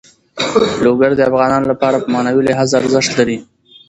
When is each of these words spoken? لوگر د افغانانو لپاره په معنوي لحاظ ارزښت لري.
لوگر 0.85 1.11
د 1.15 1.21
افغانانو 1.29 1.69
لپاره 1.71 1.97
په 1.99 2.07
معنوي 2.13 2.41
لحاظ 2.47 2.69
ارزښت 2.79 3.11
لري. 3.19 3.37